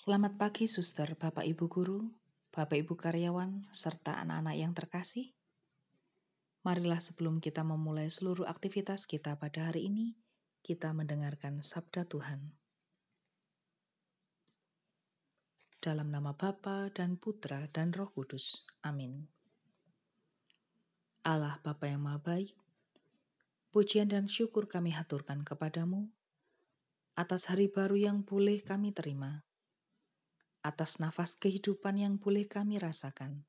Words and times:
Selamat 0.00 0.32
pagi, 0.40 0.64
suster, 0.64 1.12
Bapak 1.12 1.44
Ibu 1.44 1.68
guru, 1.68 2.00
Bapak 2.48 2.72
Ibu 2.72 2.96
karyawan, 2.96 3.68
serta 3.68 4.16
anak-anak 4.24 4.56
yang 4.56 4.72
terkasih. 4.72 5.36
Marilah 6.64 7.04
sebelum 7.04 7.36
kita 7.36 7.60
memulai 7.68 8.08
seluruh 8.08 8.48
aktivitas 8.48 9.04
kita 9.04 9.36
pada 9.36 9.68
hari 9.68 9.92
ini, 9.92 10.16
kita 10.64 10.96
mendengarkan 10.96 11.60
sabda 11.60 12.08
Tuhan. 12.08 12.48
Dalam 15.84 16.08
nama 16.08 16.32
Bapa 16.32 16.88
dan 16.96 17.20
Putra 17.20 17.68
dan 17.68 17.92
Roh 17.92 18.08
Kudus. 18.08 18.64
Amin. 18.80 19.28
Allah 21.28 21.60
Bapa 21.60 21.92
yang 21.92 22.00
Maha 22.00 22.24
Baik, 22.24 22.56
pujian 23.68 24.08
dan 24.08 24.32
syukur 24.32 24.64
kami 24.64 24.96
haturkan 24.96 25.44
kepadamu 25.44 26.08
atas 27.20 27.52
hari 27.52 27.68
baru 27.68 28.00
yang 28.00 28.24
boleh 28.24 28.64
kami 28.64 28.96
terima 28.96 29.44
atas 30.60 31.00
nafas 31.00 31.36
kehidupan 31.40 31.96
yang 31.96 32.14
boleh 32.20 32.44
kami 32.44 32.76
rasakan. 32.76 33.48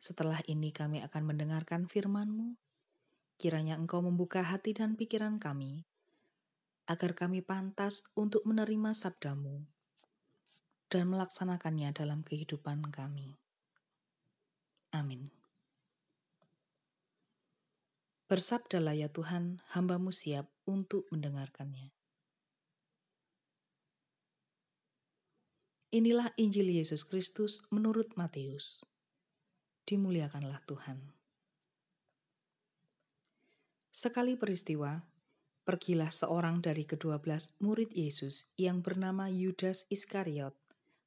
Setelah 0.00 0.40
ini 0.48 0.72
kami 0.72 1.04
akan 1.04 1.22
mendengarkan 1.28 1.84
firman-Mu, 1.84 2.56
kiranya 3.36 3.76
Engkau 3.76 4.00
membuka 4.00 4.40
hati 4.40 4.72
dan 4.72 4.96
pikiran 4.96 5.36
kami, 5.36 5.84
agar 6.88 7.12
kami 7.12 7.44
pantas 7.44 8.08
untuk 8.16 8.42
menerima 8.48 8.96
sabdamu 8.96 9.68
dan 10.88 11.06
melaksanakannya 11.06 11.92
dalam 11.92 12.24
kehidupan 12.24 12.88
kami. 12.88 13.36
Amin. 14.90 15.30
Bersabdalah 18.26 18.94
ya 18.96 19.12
Tuhan, 19.12 19.60
hambamu 19.74 20.10
siap 20.10 20.50
untuk 20.66 21.06
mendengarkannya. 21.14 21.99
Inilah 25.90 26.30
Injil 26.38 26.70
Yesus 26.70 27.02
Kristus 27.02 27.66
menurut 27.74 28.14
Matius. 28.14 28.86
Dimuliakanlah 29.82 30.62
Tuhan. 30.62 31.02
Sekali 33.90 34.38
peristiwa, 34.38 35.02
pergilah 35.66 36.14
seorang 36.14 36.62
dari 36.62 36.86
kedua 36.86 37.18
belas 37.18 37.50
murid 37.58 37.90
Yesus 37.90 38.54
yang 38.54 38.86
bernama 38.86 39.26
Yudas 39.34 39.90
Iskariot 39.90 40.54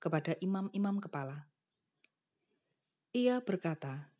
kepada 0.00 0.32
imam-imam 0.40 0.96
kepala. 0.96 1.52
Ia 3.12 3.44
berkata, 3.44 4.16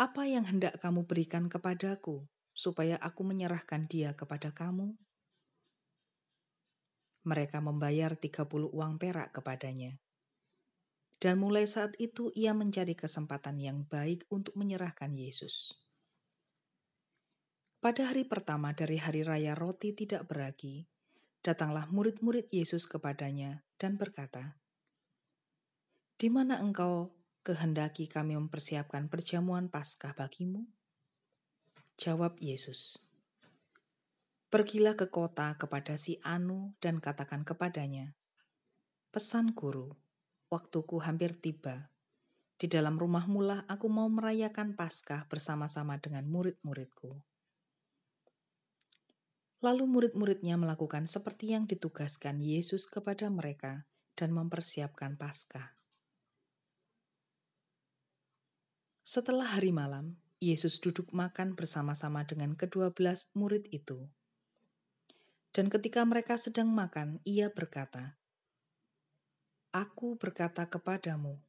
"Apa 0.00 0.24
yang 0.24 0.48
hendak 0.48 0.80
kamu 0.80 1.04
berikan 1.04 1.52
kepadaku, 1.52 2.24
supaya 2.56 2.96
aku 3.04 3.20
menyerahkan 3.20 3.84
dia 3.84 4.16
kepada 4.16 4.48
kamu?" 4.48 4.96
Mereka 7.26 7.58
membayar 7.58 8.14
30 8.14 8.46
uang 8.70 9.02
perak 9.02 9.34
kepadanya. 9.34 9.98
Dan 11.18 11.42
mulai 11.42 11.66
saat 11.66 11.98
itu 11.98 12.30
ia 12.38 12.54
mencari 12.54 12.94
kesempatan 12.94 13.58
yang 13.58 13.82
baik 13.84 14.24
untuk 14.30 14.54
menyerahkan 14.54 15.10
Yesus. 15.10 15.74
Pada 17.82 18.08
hari 18.08 18.26
pertama 18.26 18.72
dari 18.72 18.96
hari 18.96 19.22
raya 19.26 19.52
roti 19.52 19.92
tidak 19.92 20.26
beragi, 20.26 20.86
datanglah 21.44 21.86
murid-murid 21.86 22.50
Yesus 22.50 22.90
kepadanya 22.90 23.62
dan 23.78 23.94
berkata, 23.94 24.58
"Di 26.18 26.26
mana 26.26 26.58
engkau 26.58 27.14
kehendaki 27.46 28.10
kami 28.10 28.34
mempersiapkan 28.34 29.06
perjamuan 29.06 29.70
Paskah 29.70 30.18
bagimu?" 30.18 30.66
Jawab 31.96 32.42
Yesus, 32.42 32.98
Pergilah 34.56 34.96
ke 34.96 35.12
kota 35.12 35.52
kepada 35.60 36.00
si 36.00 36.16
Anu 36.24 36.72
dan 36.80 36.96
katakan 36.96 37.44
kepadanya, 37.44 38.16
Pesan 39.12 39.52
guru, 39.52 39.92
waktuku 40.48 40.96
hampir 41.04 41.36
tiba. 41.36 41.92
Di 42.56 42.64
dalam 42.64 42.96
rumah 42.96 43.28
mula 43.28 43.68
aku 43.68 43.92
mau 43.92 44.08
merayakan 44.08 44.72
Paskah 44.72 45.28
bersama-sama 45.28 46.00
dengan 46.00 46.24
murid-muridku. 46.32 47.20
Lalu 49.60 49.84
murid-muridnya 49.84 50.56
melakukan 50.56 51.04
seperti 51.04 51.52
yang 51.52 51.68
ditugaskan 51.68 52.40
Yesus 52.40 52.88
kepada 52.88 53.28
mereka 53.28 53.84
dan 54.16 54.32
mempersiapkan 54.32 55.20
Paskah. 55.20 55.76
Setelah 59.04 59.52
hari 59.52 59.68
malam, 59.68 60.16
Yesus 60.40 60.80
duduk 60.80 61.12
makan 61.12 61.52
bersama-sama 61.52 62.24
dengan 62.24 62.56
kedua 62.56 62.88
belas 62.88 63.28
murid 63.36 63.68
itu. 63.68 64.08
Dan 65.56 65.72
ketika 65.72 66.04
mereka 66.04 66.36
sedang 66.36 66.68
makan, 66.68 67.16
ia 67.24 67.48
berkata, 67.48 68.20
Aku 69.72 70.20
berkata 70.20 70.68
kepadamu, 70.68 71.40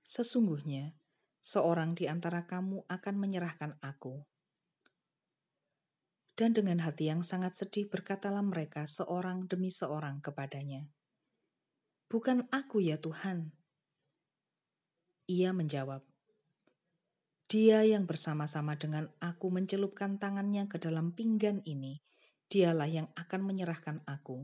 sesungguhnya 0.00 0.96
seorang 1.44 1.92
di 1.92 2.08
antara 2.08 2.48
kamu 2.48 2.88
akan 2.88 3.14
menyerahkan 3.20 3.76
aku. 3.84 4.24
Dan 6.32 6.56
dengan 6.56 6.80
hati 6.80 7.12
yang 7.12 7.20
sangat 7.20 7.52
sedih 7.52 7.84
berkatalah 7.92 8.40
mereka 8.40 8.88
seorang 8.88 9.44
demi 9.44 9.68
seorang 9.68 10.24
kepadanya, 10.24 10.88
Bukan 12.08 12.48
aku 12.48 12.80
ya 12.80 12.96
Tuhan. 12.96 13.52
Ia 15.28 15.52
menjawab, 15.52 16.00
Dia 17.44 17.84
yang 17.84 18.08
bersama-sama 18.08 18.80
dengan 18.80 19.12
aku 19.20 19.52
mencelupkan 19.52 20.16
tangannya 20.16 20.64
ke 20.64 20.80
dalam 20.80 21.12
pinggan 21.12 21.60
ini, 21.68 22.00
dialah 22.50 22.90
yang 22.90 23.06
akan 23.14 23.40
menyerahkan 23.46 24.02
aku. 24.04 24.42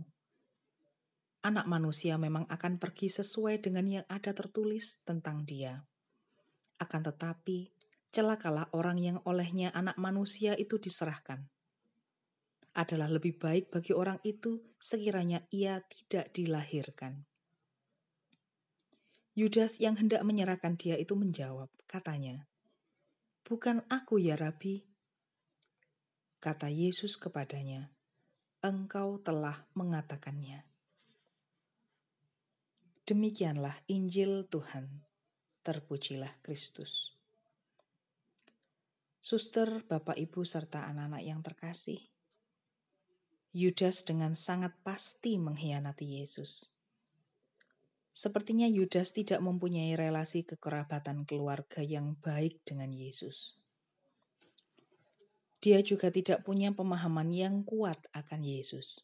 Anak 1.43 1.67
manusia 1.67 2.15
memang 2.15 2.47
akan 2.47 2.79
pergi 2.79 3.11
sesuai 3.11 3.59
dengan 3.59 3.87
yang 3.87 4.07
ada 4.07 4.31
tertulis 4.31 5.03
tentang 5.03 5.43
dia. 5.43 5.83
Akan 6.79 7.03
tetapi, 7.03 7.71
celakalah 8.15 8.71
orang 8.73 8.99
yang 9.03 9.19
olehnya 9.27 9.75
anak 9.75 9.99
manusia 9.99 10.55
itu 10.55 10.79
diserahkan. 10.79 11.43
Adalah 12.77 13.11
lebih 13.11 13.41
baik 13.41 13.75
bagi 13.75 13.91
orang 13.97 14.23
itu 14.23 14.63
sekiranya 14.79 15.43
ia 15.51 15.83
tidak 15.83 16.31
dilahirkan. 16.31 17.25
Yudas 19.37 19.81
yang 19.85 20.01
hendak 20.01 20.25
menyerahkan 20.25 20.81
dia 20.81 20.97
itu 20.97 21.13
menjawab, 21.13 21.69
katanya, 21.85 22.49
Bukan 23.47 23.87
aku 23.87 24.19
ya 24.19 24.35
Rabi. 24.35 24.83
Kata 26.43 26.67
Yesus 26.67 27.15
kepadanya, 27.15 27.96
engkau 28.65 29.21
telah 29.21 29.67
mengatakannya. 29.77 30.65
Demikianlah 33.07 33.79
Injil 33.87 34.49
Tuhan. 34.51 35.07
Terpujilah 35.63 36.31
Kristus. 36.43 37.17
Suster, 39.19 39.83
Bapak, 39.83 40.15
Ibu, 40.15 40.47
serta 40.47 40.87
anak-anak 40.87 41.23
yang 41.27 41.43
terkasih, 41.43 41.99
Yudas 43.51 44.07
dengan 44.07 44.39
sangat 44.39 44.77
pasti 44.87 45.35
mengkhianati 45.35 46.23
Yesus. 46.23 46.71
Sepertinya 48.15 48.71
Yudas 48.71 49.11
tidak 49.11 49.43
mempunyai 49.43 49.99
relasi 49.99 50.47
kekerabatan 50.47 51.27
keluarga 51.27 51.83
yang 51.83 52.15
baik 52.23 52.63
dengan 52.63 52.95
Yesus. 52.95 53.59
Dia 55.67 55.83
juga 55.83 56.15
tidak 56.15 56.47
punya 56.47 56.71
pemahaman 56.71 57.35
yang 57.35 57.67
kuat 57.67 57.99
akan 58.15 58.47
Yesus. 58.47 59.03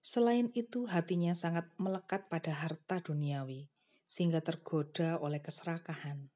Selain 0.00 0.48
itu, 0.56 0.88
hatinya 0.88 1.36
sangat 1.36 1.68
melekat 1.76 2.32
pada 2.32 2.48
harta 2.56 3.04
duniawi, 3.04 3.68
sehingga 4.08 4.40
tergoda 4.40 5.20
oleh 5.20 5.36
keserakahan. 5.44 6.32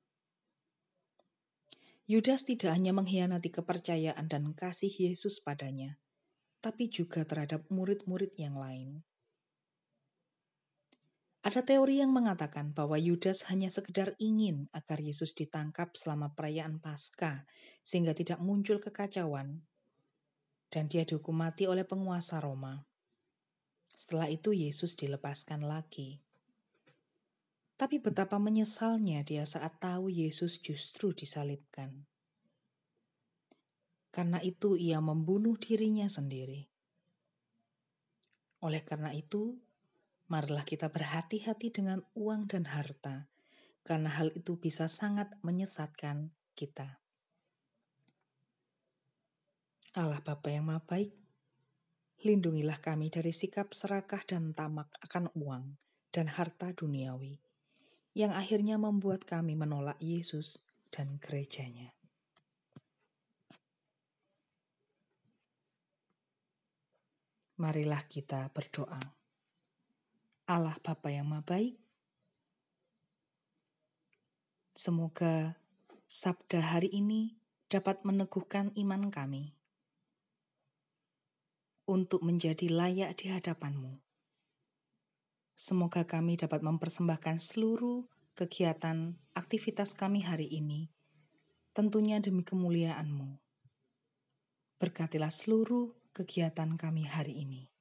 Yudas 2.05 2.45
tidak 2.45 2.77
hanya 2.77 2.93
mengkhianati 2.93 3.49
kepercayaan 3.49 4.29
dan 4.29 4.53
kasih 4.53 4.93
Yesus 4.93 5.41
padanya, 5.41 5.97
tapi 6.61 6.93
juga 6.93 7.25
terhadap 7.25 7.65
murid-murid 7.73 8.37
yang 8.37 8.61
lain. 8.61 9.09
Ada 11.45 11.61
teori 11.61 12.01
yang 12.01 12.09
mengatakan 12.09 12.73
bahwa 12.73 12.97
Yudas 12.97 13.45
hanya 13.53 13.69
sekedar 13.69 14.17
ingin 14.17 14.73
agar 14.73 14.97
Yesus 14.97 15.37
ditangkap 15.37 15.93
selama 15.93 16.33
perayaan 16.33 16.81
Paskah 16.81 17.45
sehingga 17.85 18.17
tidak 18.17 18.41
muncul 18.41 18.81
kekacauan 18.81 19.61
dan 20.73 20.89
dia 20.89 21.05
dihukum 21.05 21.37
mati 21.37 21.69
oleh 21.69 21.85
penguasa 21.85 22.41
Roma. 22.41 22.81
Setelah 23.93 24.33
itu 24.33 24.57
Yesus 24.57 24.97
dilepaskan 24.97 25.69
lagi. 25.69 26.19
Tapi 27.77 28.01
betapa 28.01 28.41
menyesalnya 28.41 29.21
dia 29.21 29.45
saat 29.45 29.79
tahu 29.79 30.09
Yesus 30.09 30.65
justru 30.65 31.13
disalibkan. 31.13 32.09
Karena 34.09 34.41
itu 34.41 34.81
ia 34.81 34.99
membunuh 35.05 35.61
dirinya 35.61 36.09
sendiri. 36.09 36.73
Oleh 38.65 38.81
karena 38.81 39.13
itu, 39.13 39.59
marilah 40.29 40.65
kita 40.65 40.89
berhati-hati 40.89 41.69
dengan 41.75 42.05
uang 42.17 42.49
dan 42.49 42.71
harta, 42.71 43.29
karena 43.85 44.13
hal 44.17 44.33
itu 44.33 44.57
bisa 44.57 44.89
sangat 44.89 45.33
menyesatkan 45.45 46.33
kita. 46.57 47.01
Allah 49.95 50.19
Bapa 50.25 50.51
yang 50.51 50.67
Maha 50.67 50.83
Baik, 50.83 51.15
Lindungilah 52.25 52.81
kami 52.81 53.13
dari 53.13 53.37
sikap 53.37 53.77
serakah 53.77 54.25
dan 54.25 54.57
tamak 54.57 54.89
akan 55.05 55.29
uang 55.37 55.77
dan 56.09 56.33
harta 56.33 56.73
duniawi, 56.73 57.37
yang 58.17 58.33
akhirnya 58.33 58.81
membuat 58.81 59.29
kami 59.29 59.53
menolak 59.53 60.01
Yesus 60.01 60.65
dan 60.89 61.21
gerejanya. 61.21 61.93
Marilah 67.61 68.09
kita 68.09 68.49
berdoa. 68.57 69.24
Allah 70.45 70.77
Bapa 70.85 71.09
yang 71.09 71.33
Maha 71.33 71.41
Baik, 71.41 71.81
semoga 74.77 75.57
sabda 76.05 76.61
hari 76.61 76.93
ini 76.93 77.41
dapat 77.73 78.05
meneguhkan 78.05 78.69
iman 78.77 79.09
kami 79.09 79.57
untuk 81.89 82.21
menjadi 82.21 82.69
layak 82.69 83.17
di 83.17 83.33
hadapanmu. 83.33 84.05
Semoga 85.57 86.05
kami 86.05 86.37
dapat 86.37 86.61
mempersembahkan 86.61 87.41
seluruh 87.41 88.05
kegiatan 88.37 89.17
aktivitas 89.33 89.97
kami 89.97 90.29
hari 90.29 90.53
ini, 90.53 90.93
tentunya 91.73 92.21
demi 92.21 92.45
kemuliaan-Mu. 92.45 93.41
Berkatilah 94.77 95.33
seluruh 95.33 95.97
kegiatan 96.13 96.77
kami 96.77 97.09
hari 97.09 97.49
ini. 97.49 97.73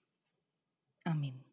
Amin. 1.04 1.53